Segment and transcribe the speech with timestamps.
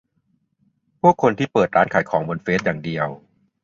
[1.01, 3.07] พวกคนที่เปิดร้านขายของบนเฟซอย่างเดียว